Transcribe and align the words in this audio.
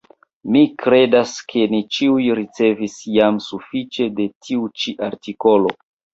Mi 0.53 0.61
kredas, 0.83 1.33
ke 1.53 1.65
ni 1.73 1.81
ĉiuj 1.97 2.23
ricevis 2.39 2.97
jam 3.19 3.39
sufiĉe 3.49 4.09
de 4.19 4.27
tiu 4.49 4.69
ĉi 4.81 4.97
artikolo. 5.11 5.79